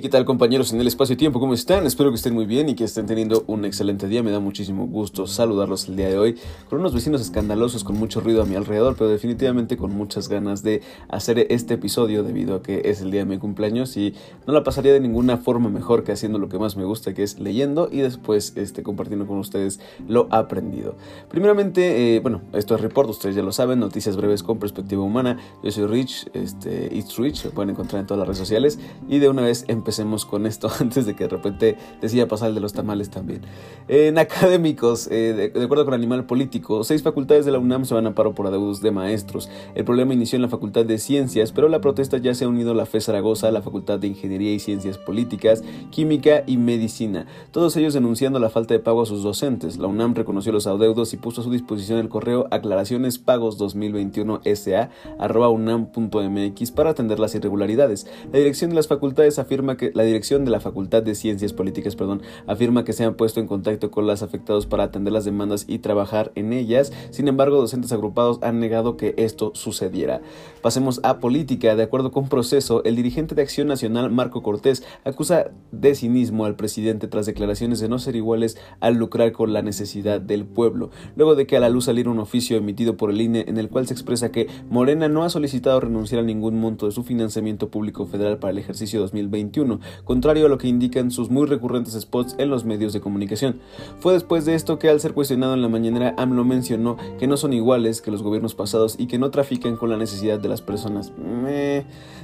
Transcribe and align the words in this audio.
¿qué 0.00 0.08
tal 0.08 0.24
compañeros 0.24 0.72
en 0.72 0.80
el 0.80 0.88
espacio-tiempo? 0.88 1.38
¿Cómo 1.38 1.54
están? 1.54 1.86
Espero 1.86 2.10
que 2.10 2.16
estén 2.16 2.34
muy 2.34 2.46
bien 2.46 2.68
y 2.68 2.74
que 2.74 2.82
estén 2.82 3.06
teniendo 3.06 3.44
un 3.46 3.64
excelente 3.64 4.08
día. 4.08 4.24
Me 4.24 4.32
da 4.32 4.40
muchísimo 4.40 4.88
gusto 4.88 5.28
saludarlos 5.28 5.88
el 5.88 5.94
día 5.94 6.08
de 6.08 6.18
hoy 6.18 6.36
con 6.68 6.80
unos 6.80 6.92
vecinos 6.92 7.20
escandalosos 7.20 7.84
con 7.84 7.96
mucho 7.96 8.20
ruido 8.20 8.42
a 8.42 8.44
mi 8.44 8.56
alrededor, 8.56 8.96
pero 8.96 9.08
definitivamente 9.08 9.76
con 9.76 9.94
muchas 9.94 10.28
ganas 10.28 10.64
de 10.64 10.82
hacer 11.08 11.46
este 11.50 11.74
episodio 11.74 12.24
debido 12.24 12.56
a 12.56 12.62
que 12.62 12.82
es 12.86 13.02
el 13.02 13.12
día 13.12 13.20
de 13.20 13.26
mi 13.26 13.38
cumpleaños 13.38 13.96
y 13.96 14.14
no 14.48 14.52
la 14.52 14.64
pasaría 14.64 14.92
de 14.92 14.98
ninguna 14.98 15.36
forma 15.36 15.68
mejor 15.68 16.02
que 16.02 16.10
haciendo 16.10 16.38
lo 16.40 16.48
que 16.48 16.58
más 16.58 16.76
me 16.76 16.84
gusta, 16.84 17.14
que 17.14 17.22
es 17.22 17.38
leyendo 17.38 17.88
y 17.92 17.98
después 17.98 18.54
este, 18.56 18.82
compartiendo 18.82 19.28
con 19.28 19.38
ustedes 19.38 19.78
lo 20.08 20.26
aprendido. 20.30 20.96
Primeramente, 21.30 22.16
eh, 22.16 22.20
bueno, 22.20 22.40
esto 22.52 22.74
es 22.74 22.80
Report, 22.80 23.10
ustedes 23.10 23.36
ya 23.36 23.42
lo 23.42 23.52
saben, 23.52 23.78
noticias 23.78 24.16
breves 24.16 24.42
con 24.42 24.58
perspectiva 24.58 25.02
humana. 25.02 25.38
Yo 25.62 25.70
soy 25.70 25.86
Rich, 25.86 26.30
este, 26.32 26.88
It's 26.92 27.16
Rich, 27.16 27.44
lo 27.44 27.50
pueden 27.52 27.70
encontrar 27.70 28.00
en 28.00 28.06
todas 28.08 28.18
las 28.18 28.26
redes 28.26 28.38
sociales 28.38 28.80
y 29.08 29.20
de 29.20 29.28
una 29.28 29.42
vez 29.42 29.64
empecemos 29.84 30.24
con 30.24 30.46
esto 30.46 30.70
antes 30.80 31.04
de 31.04 31.14
que 31.14 31.24
de 31.24 31.28
repente 31.28 31.76
decida 32.00 32.26
pasar 32.26 32.48
el 32.48 32.54
de 32.54 32.62
los 32.62 32.72
tamales 32.72 33.10
también. 33.10 33.42
En 33.86 34.16
académicos, 34.16 35.08
eh, 35.10 35.52
de, 35.54 35.62
acuerdo 35.62 35.84
con 35.84 35.92
Animal 35.92 36.24
Político, 36.24 36.84
seis 36.84 37.02
facultades 37.02 37.44
de 37.44 37.52
la 37.52 37.58
UNAM 37.58 37.84
se 37.84 37.92
van 37.92 38.06
a 38.06 38.14
paro 38.14 38.34
por 38.34 38.46
adeudos 38.46 38.80
de 38.80 38.90
maestros. 38.90 39.50
El 39.74 39.84
problema 39.84 40.14
inició 40.14 40.36
en 40.36 40.42
la 40.42 40.48
Facultad 40.48 40.86
de 40.86 40.96
Ciencias, 40.96 41.52
pero 41.52 41.68
la 41.68 41.82
protesta 41.82 42.16
ya 42.16 42.34
se 42.34 42.46
ha 42.46 42.48
unido 42.48 42.70
a 42.70 42.74
la 42.74 42.86
FE 42.86 43.02
Zaragoza, 43.02 43.50
la 43.50 43.60
Facultad 43.60 43.98
de 43.98 44.06
Ingeniería 44.06 44.54
y 44.54 44.58
Ciencias 44.58 44.96
Políticas, 44.96 45.62
Química 45.90 46.44
y 46.46 46.56
Medicina. 46.56 47.26
Todos 47.50 47.76
ellos 47.76 47.92
denunciando 47.92 48.38
la 48.38 48.48
falta 48.48 48.72
de 48.72 48.80
pago 48.80 49.02
a 49.02 49.06
sus 49.06 49.22
docentes. 49.22 49.76
La 49.76 49.86
UNAM 49.86 50.14
reconoció 50.14 50.50
los 50.50 50.66
adeudos 50.66 51.12
y 51.12 51.18
puso 51.18 51.42
a 51.42 51.44
su 51.44 51.50
disposición 51.50 51.98
el 51.98 52.08
correo 52.08 52.48
aclaraciones 52.50 53.18
pagos 53.18 53.58
2021 53.58 54.40
sa 54.54 54.88
unam.mx 55.18 56.70
para 56.70 56.90
atender 56.90 57.18
las 57.18 57.34
irregularidades. 57.34 58.06
La 58.32 58.38
dirección 58.38 58.70
de 58.70 58.76
las 58.76 58.88
facultades 58.88 59.38
afirma 59.38 59.73
que 59.76 59.90
la 59.94 60.02
dirección 60.02 60.44
de 60.44 60.50
la 60.50 60.60
Facultad 60.60 61.02
de 61.02 61.14
Ciencias 61.14 61.52
Políticas, 61.52 61.96
perdón, 61.96 62.22
afirma 62.46 62.84
que 62.84 62.92
se 62.92 63.04
han 63.04 63.14
puesto 63.14 63.40
en 63.40 63.46
contacto 63.46 63.90
con 63.90 64.06
las 64.06 64.22
afectados 64.22 64.66
para 64.66 64.84
atender 64.84 65.12
las 65.12 65.24
demandas 65.24 65.64
y 65.68 65.78
trabajar 65.78 66.32
en 66.34 66.52
ellas. 66.52 66.92
Sin 67.10 67.28
embargo, 67.28 67.56
docentes 67.56 67.92
agrupados 67.92 68.38
han 68.42 68.60
negado 68.60 68.96
que 68.96 69.14
esto 69.16 69.52
sucediera. 69.54 70.20
Pasemos 70.62 71.00
a 71.02 71.18
política. 71.18 71.76
De 71.76 71.82
acuerdo 71.82 72.10
con 72.10 72.28
proceso, 72.28 72.82
el 72.84 72.96
dirigente 72.96 73.34
de 73.34 73.42
Acción 73.42 73.68
Nacional, 73.68 74.10
Marco 74.10 74.42
Cortés, 74.42 74.84
acusa 75.04 75.50
de 75.72 75.94
cinismo 75.94 76.44
al 76.44 76.56
presidente 76.56 77.08
tras 77.08 77.26
declaraciones 77.26 77.80
de 77.80 77.88
no 77.88 77.98
ser 77.98 78.16
iguales 78.16 78.56
al 78.80 78.94
lucrar 78.94 79.32
con 79.32 79.52
la 79.52 79.62
necesidad 79.62 80.20
del 80.20 80.44
pueblo. 80.44 80.90
Luego 81.16 81.34
de 81.34 81.46
que 81.46 81.56
a 81.56 81.60
la 81.60 81.68
luz 81.68 81.84
saliera 81.84 82.10
un 82.10 82.18
oficio 82.18 82.56
emitido 82.56 82.96
por 82.96 83.10
el 83.10 83.20
INE 83.20 83.44
en 83.48 83.58
el 83.58 83.68
cual 83.68 83.86
se 83.86 83.94
expresa 83.94 84.32
que 84.32 84.48
Morena 84.70 85.08
no 85.08 85.24
ha 85.24 85.30
solicitado 85.30 85.80
renunciar 85.80 86.20
a 86.20 86.24
ningún 86.24 86.60
monto 86.60 86.86
de 86.86 86.92
su 86.92 87.02
financiamiento 87.02 87.70
público 87.70 88.06
federal 88.06 88.38
para 88.38 88.52
el 88.52 88.58
ejercicio 88.58 89.00
2021 89.00 89.63
contrario 90.04 90.46
a 90.46 90.48
lo 90.48 90.58
que 90.58 90.68
indican 90.68 91.10
sus 91.10 91.30
muy 91.30 91.46
recurrentes 91.46 91.94
spots 91.94 92.34
en 92.38 92.50
los 92.50 92.64
medios 92.64 92.92
de 92.92 93.00
comunicación. 93.00 93.60
Fue 94.00 94.12
después 94.12 94.44
de 94.44 94.54
esto 94.54 94.78
que 94.78 94.88
al 94.88 95.00
ser 95.00 95.14
cuestionado 95.14 95.54
en 95.54 95.62
la 95.62 95.68
mañanera, 95.68 96.14
AMLO 96.16 96.44
mencionó 96.44 96.96
que 97.18 97.26
no 97.26 97.36
son 97.36 97.52
iguales 97.52 98.00
que 98.00 98.10
los 98.10 98.22
gobiernos 98.22 98.54
pasados 98.54 98.96
y 98.98 99.06
que 99.06 99.18
no 99.18 99.30
trafican 99.30 99.76
con 99.76 99.90
la 99.90 99.96
necesidad 99.96 100.38
de 100.38 100.48
las 100.48 100.62
personas. 100.62 101.12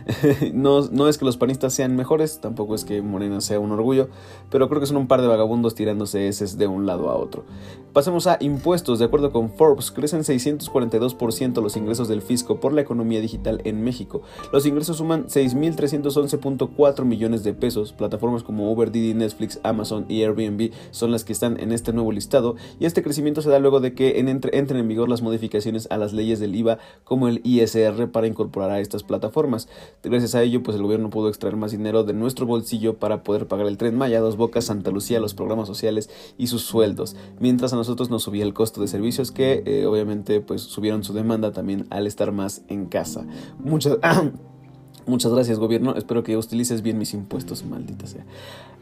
no, 0.53 0.83
no 0.89 1.09
es 1.09 1.19
que 1.19 1.25
los 1.25 1.37
panistas 1.37 1.73
sean 1.73 1.97
mejores, 1.97 2.41
tampoco 2.41 2.75
es 2.75 2.85
que 2.85 3.03
Morena 3.03 3.41
sea 3.41 3.61
un 3.61 3.73
orgullo, 3.73 4.09
pero 4.51 4.69
creo 4.69 4.81
que 4.81 4.87
son 4.87 4.97
un 4.97 5.09
par 5.09 5.23
de 5.23 5.29
vagabundos 5.29 5.75
tirándose 5.75 6.29
heces 6.29 6.59
de 6.59 6.67
un 6.67 6.87
lado 6.87 7.11
a 7.11 7.17
otro. 7.17 7.45
Pasemos 7.93 8.29
a 8.29 8.37
impuestos. 8.41 9.01
De 9.01 9.05
acuerdo 9.05 9.33
con 9.33 9.51
Forbes, 9.51 9.91
crecen 9.91 10.21
642% 10.21 11.61
los 11.61 11.77
ingresos 11.77 12.07
del 12.07 12.23
fisco 12.23 12.61
por 12.61 12.73
la 12.73 12.83
economía 12.83 13.21
digital 13.21 13.61
en 13.65 13.83
México. 13.83 14.23
Los 14.53 14.65
ingresos 14.65 14.99
suman 14.99 15.27
6.311.4 15.27 17.05
millones 17.05 17.43
de 17.43 17.53
pesos. 17.53 17.93
Plataformas 17.93 18.45
como 18.45 18.71
Uber, 18.71 18.93
Didi, 18.93 19.15
Netflix, 19.15 19.59
Amazon 19.65 20.07
y 20.09 20.23
Airbnb 20.23 20.71
son 20.93 21.11
las 21.11 21.25
que 21.25 21.33
están 21.33 21.59
en 21.59 21.73
este 21.73 21.93
nuevo 21.93 22.13
listado. 22.13 22.55
Y 22.79 22.85
este 22.85 23.03
crecimiento 23.03 23.43
se 23.43 23.51
da 23.51 23.59
luego 23.59 23.81
de 23.81 23.93
que 23.93 24.21
entren 24.21 24.79
en 24.79 24.89
vigor 24.89 25.09
las 25.09 25.23
modificaciones 25.23 25.89
a 25.91 25.97
las 25.97 26.13
leyes 26.13 26.39
del 26.39 26.55
IVA 26.55 26.79
como 27.03 27.27
el 27.27 27.41
ISR 27.43 28.09
para 28.13 28.29
incorporar 28.29 28.71
a 28.71 28.81
estas 28.81 29.03
plataformas. 29.03 29.69
Gracias 30.03 30.35
a 30.35 30.43
ello, 30.43 30.63
pues 30.63 30.77
el 30.77 30.83
gobierno 30.83 31.11
pudo 31.11 31.29
extraer 31.29 31.57
más 31.57 31.73
dinero 31.73 32.05
de 32.05 32.15
nuestro 32.15 32.47
bolsillo 32.47 32.97
para 32.97 33.23
poder 33.23 33.47
pagar 33.47 33.67
el 33.67 33.77
tren 33.77 33.99
Maya, 33.99 34.21
Dos 34.21 34.39
Bocas, 34.39 34.65
Santa 34.65 34.91
Lucía, 34.91 35.21
los 35.21 35.35
programas 35.35 35.69
sociales 35.69 36.09
y 36.39 36.47
sus 36.47 36.63
sueldos. 36.63 37.17
Mientras 37.39 37.75
a 37.75 37.77
nosotros 37.77 38.09
nos 38.09 38.23
subía 38.23 38.45
el 38.45 38.55
costo 38.55 38.81
de 38.81 38.89
servicios 38.89 39.31
que 39.31 39.63
eh, 39.67 39.85
obviamente 39.85 40.41
pues 40.41 40.63
subieron 40.63 41.05
su 41.05 41.13
demanda 41.13 41.53
también 41.53 41.87
al 41.91 42.07
estar 42.07 42.33
más 42.33 42.63
en 42.69 42.87
casa. 42.87 43.27
Muchas... 43.59 43.99
Muchas 45.07 45.33
gracias 45.33 45.59
gobierno, 45.59 45.97
espero 45.97 46.23
que 46.23 46.37
utilices 46.37 46.83
bien 46.83 46.99
mis 46.99 47.15
impuestos, 47.15 47.65
maldita 47.65 48.07
sea. 48.07 48.25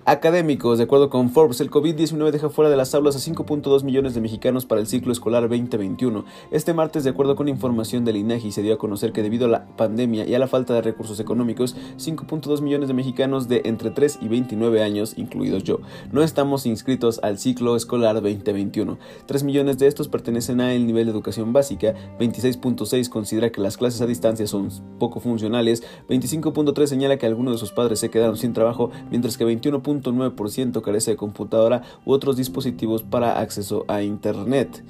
Académicos, 0.08 0.78
de 0.78 0.84
acuerdo 0.84 1.10
con 1.10 1.28
Forbes, 1.28 1.60
el 1.60 1.70
COVID-19 1.70 2.30
deja 2.30 2.48
fuera 2.48 2.70
de 2.70 2.78
las 2.78 2.94
aulas 2.94 3.14
a 3.14 3.18
5.2 3.18 3.82
millones 3.82 4.14
de 4.14 4.22
mexicanos 4.22 4.64
para 4.64 4.80
el 4.80 4.86
ciclo 4.86 5.12
escolar 5.12 5.42
2021. 5.50 6.24
Este 6.50 6.72
martes, 6.72 7.04
de 7.04 7.10
acuerdo 7.10 7.36
con 7.36 7.46
información 7.46 8.06
del 8.06 8.16
INEGI, 8.16 8.50
se 8.50 8.62
dio 8.62 8.72
a 8.72 8.78
conocer 8.78 9.12
que 9.12 9.22
debido 9.22 9.44
a 9.44 9.50
la 9.50 9.66
pandemia 9.76 10.24
y 10.24 10.34
a 10.34 10.38
la 10.38 10.46
falta 10.46 10.72
de 10.72 10.80
recursos 10.80 11.20
económicos, 11.20 11.76
5.2 11.98 12.62
millones 12.62 12.88
de 12.88 12.94
mexicanos 12.94 13.48
de 13.48 13.60
entre 13.66 13.90
3 13.90 14.20
y 14.22 14.28
29 14.28 14.82
años, 14.82 15.12
incluidos 15.18 15.62
yo, 15.64 15.80
no 16.10 16.22
estamos 16.22 16.64
inscritos 16.64 17.20
al 17.22 17.38
ciclo 17.38 17.76
escolar 17.76 18.14
2021. 18.14 18.96
3 19.26 19.44
millones 19.44 19.76
de 19.76 19.88
estos 19.88 20.08
pertenecen 20.08 20.62
al 20.62 20.86
nivel 20.86 21.04
de 21.04 21.12
educación 21.12 21.52
básica, 21.52 21.92
26.6 22.18 23.10
considera 23.10 23.52
que 23.52 23.60
las 23.60 23.76
clases 23.76 24.00
a 24.00 24.06
distancia 24.06 24.46
son 24.46 24.70
poco 24.98 25.20
funcionales, 25.20 25.82
25.3 26.08 26.86
señala 26.86 27.18
que 27.18 27.26
algunos 27.26 27.52
de 27.52 27.58
sus 27.58 27.72
padres 27.72 28.00
se 28.00 28.08
quedaron 28.08 28.38
sin 28.38 28.54
trabajo, 28.54 28.90
mientras 29.10 29.36
que 29.36 29.44
21. 29.44 29.82
9% 30.02 30.82
carece 30.82 31.12
de 31.12 31.16
computadora 31.16 31.82
u 32.04 32.12
otros 32.12 32.36
dispositivos 32.36 33.02
para 33.02 33.40
acceso 33.40 33.84
a 33.88 34.02
Internet. 34.02 34.82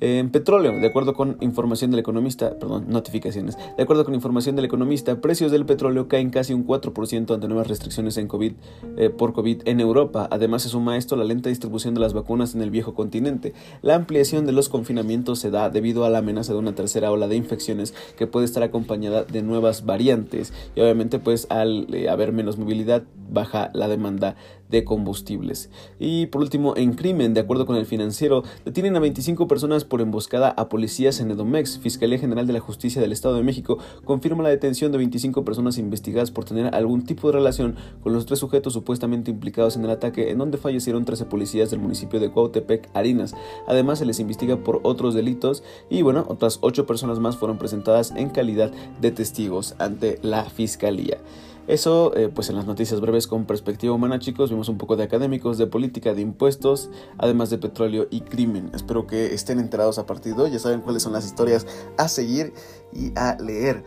En 0.00 0.30
petróleo, 0.30 0.72
de 0.72 0.86
acuerdo 0.86 1.14
con 1.14 1.38
información 1.40 1.90
del 1.90 2.00
economista, 2.00 2.58
perdón, 2.58 2.86
notificaciones, 2.88 3.56
de 3.76 3.82
acuerdo 3.82 4.04
con 4.04 4.14
información 4.14 4.56
del 4.56 4.64
economista, 4.64 5.20
precios 5.20 5.52
del 5.52 5.64
petróleo 5.64 6.08
caen 6.08 6.30
casi 6.30 6.52
un 6.52 6.66
4% 6.66 7.32
ante 7.32 7.48
nuevas 7.48 7.68
restricciones 7.68 8.16
en 8.16 8.26
COVID, 8.26 8.52
eh, 8.96 9.10
por 9.10 9.32
COVID 9.32 9.62
en 9.66 9.80
Europa. 9.80 10.28
Además 10.30 10.62
se 10.62 10.68
suma 10.68 10.94
a 10.94 10.96
esto 10.96 11.16
la 11.16 11.24
lenta 11.24 11.48
distribución 11.48 11.94
de 11.94 12.00
las 12.00 12.12
vacunas 12.12 12.54
en 12.54 12.60
el 12.60 12.70
viejo 12.70 12.94
continente. 12.94 13.54
La 13.82 13.94
ampliación 13.94 14.46
de 14.46 14.52
los 14.52 14.68
confinamientos 14.68 15.38
se 15.38 15.50
da 15.50 15.70
debido 15.70 16.04
a 16.04 16.10
la 16.10 16.18
amenaza 16.18 16.52
de 16.52 16.58
una 16.58 16.74
tercera 16.74 17.10
ola 17.10 17.28
de 17.28 17.36
infecciones 17.36 17.94
que 18.18 18.26
puede 18.26 18.46
estar 18.46 18.62
acompañada 18.62 19.24
de 19.24 19.42
nuevas 19.42 19.86
variantes 19.86 20.52
y 20.74 20.80
obviamente 20.80 21.18
pues 21.18 21.46
al 21.50 21.86
eh, 21.94 22.08
haber 22.08 22.32
menos 22.32 22.58
movilidad 22.58 23.04
baja 23.30 23.70
la 23.72 23.88
demanda 23.88 24.36
de 24.70 24.84
combustibles. 24.84 25.70
Y 25.98 26.26
por 26.26 26.42
último, 26.42 26.74
en 26.76 26.94
crimen, 26.94 27.34
de 27.34 27.40
acuerdo 27.40 27.66
con 27.66 27.76
el 27.76 27.86
financiero, 27.86 28.42
detienen 28.64 28.96
a 28.96 29.00
25 29.00 29.46
personas 29.46 29.84
por 29.84 30.00
emboscada 30.00 30.50
a 30.50 30.68
policías 30.68 31.20
en 31.20 31.30
Edomex. 31.30 31.78
Fiscalía 31.78 32.18
General 32.18 32.46
de 32.46 32.52
la 32.52 32.60
Justicia 32.60 33.00
del 33.00 33.12
Estado 33.12 33.36
de 33.36 33.42
México 33.42 33.78
confirma 34.04 34.42
la 34.42 34.48
detención 34.48 34.92
de 34.92 34.98
25 34.98 35.44
personas 35.44 35.78
investigadas 35.78 36.30
por 36.30 36.44
tener 36.44 36.74
algún 36.74 37.04
tipo 37.04 37.28
de 37.28 37.34
relación 37.34 37.76
con 38.02 38.12
los 38.12 38.26
tres 38.26 38.38
sujetos 38.38 38.72
supuestamente 38.72 39.30
implicados 39.30 39.76
en 39.76 39.84
el 39.84 39.90
ataque 39.90 40.30
en 40.30 40.38
donde 40.38 40.58
fallecieron 40.58 41.04
13 41.04 41.26
policías 41.26 41.70
del 41.70 41.80
municipio 41.80 42.20
de 42.20 42.30
Cuautepec, 42.30 42.88
Harinas. 42.94 43.34
Además, 43.66 43.98
se 43.98 44.06
les 44.06 44.20
investiga 44.20 44.56
por 44.56 44.80
otros 44.82 45.14
delitos 45.14 45.62
y 45.90 46.02
bueno, 46.02 46.24
otras 46.28 46.58
8 46.62 46.86
personas 46.86 47.18
más 47.20 47.36
fueron 47.36 47.58
presentadas 47.58 48.12
en 48.16 48.30
calidad 48.30 48.72
de 49.00 49.10
testigos 49.10 49.74
ante 49.78 50.18
la 50.22 50.44
Fiscalía. 50.44 51.18
Eso, 51.66 52.14
eh, 52.14 52.28
pues 52.28 52.50
en 52.50 52.56
las 52.56 52.66
noticias 52.66 53.00
breves 53.00 53.26
con 53.26 53.46
perspectiva 53.46 53.94
humana, 53.94 54.18
chicos, 54.18 54.50
vimos 54.50 54.68
un 54.68 54.76
poco 54.76 54.96
de 54.96 55.04
académicos, 55.04 55.56
de 55.56 55.66
política, 55.66 56.12
de 56.12 56.20
impuestos, 56.20 56.90
además 57.16 57.48
de 57.48 57.56
petróleo 57.56 58.06
y 58.10 58.20
crimen. 58.20 58.70
Espero 58.74 59.06
que 59.06 59.32
estén 59.32 59.58
enterados 59.58 59.98
a 59.98 60.04
partir 60.04 60.34
de 60.34 60.42
hoy, 60.42 60.50
ya 60.50 60.58
saben 60.58 60.82
cuáles 60.82 61.02
son 61.02 61.14
las 61.14 61.24
historias 61.24 61.66
a 61.96 62.08
seguir 62.08 62.52
y 62.92 63.12
a 63.16 63.36
leer. 63.40 63.82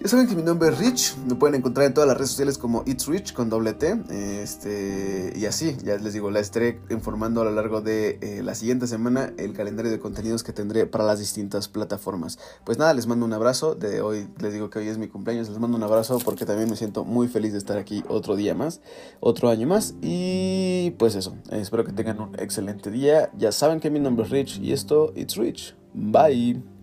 Ya 0.00 0.06
saben 0.06 0.28
que 0.28 0.36
mi 0.36 0.42
nombre 0.42 0.68
es 0.68 0.78
Rich, 0.78 1.16
me 1.26 1.34
pueden 1.34 1.56
encontrar 1.56 1.84
en 1.84 1.92
todas 1.92 2.06
las 2.06 2.16
redes 2.16 2.30
sociales 2.30 2.56
como 2.56 2.84
It's 2.86 3.08
Rich 3.08 3.32
con 3.32 3.50
doble 3.50 3.72
T. 3.72 4.00
Este, 4.10 5.32
y 5.34 5.44
así, 5.44 5.76
ya 5.82 5.96
les 5.96 6.12
digo, 6.12 6.30
la 6.30 6.38
estaré 6.38 6.80
informando 6.88 7.40
a 7.40 7.44
lo 7.44 7.50
largo 7.50 7.80
de 7.80 8.20
eh, 8.22 8.42
la 8.44 8.54
siguiente 8.54 8.86
semana 8.86 9.32
el 9.38 9.54
calendario 9.54 9.90
de 9.90 9.98
contenidos 9.98 10.44
que 10.44 10.52
tendré 10.52 10.86
para 10.86 11.02
las 11.02 11.18
distintas 11.18 11.66
plataformas. 11.66 12.38
Pues 12.64 12.78
nada, 12.78 12.94
les 12.94 13.08
mando 13.08 13.26
un 13.26 13.32
abrazo. 13.32 13.74
De 13.74 14.00
hoy 14.00 14.28
les 14.38 14.52
digo 14.52 14.70
que 14.70 14.78
hoy 14.78 14.86
es 14.86 14.98
mi 14.98 15.08
cumpleaños, 15.08 15.48
les 15.48 15.58
mando 15.58 15.76
un 15.76 15.82
abrazo 15.82 16.20
porque 16.24 16.46
también 16.46 16.70
me 16.70 16.76
siento 16.76 17.04
muy 17.04 17.26
feliz 17.26 17.50
de 17.50 17.58
estar 17.58 17.76
aquí 17.76 18.04
otro 18.08 18.36
día 18.36 18.54
más, 18.54 18.80
otro 19.18 19.48
año 19.48 19.66
más. 19.66 19.96
Y 20.00 20.92
pues 20.92 21.16
eso, 21.16 21.34
espero 21.50 21.84
que 21.84 21.92
tengan 21.92 22.20
un 22.20 22.36
excelente 22.38 22.92
día. 22.92 23.32
Ya 23.36 23.50
saben 23.50 23.80
que 23.80 23.90
mi 23.90 23.98
nombre 23.98 24.26
es 24.26 24.30
Rich 24.30 24.60
y 24.62 24.72
esto, 24.72 25.12
It's 25.16 25.34
Rich. 25.36 25.74
Bye. 25.92 26.77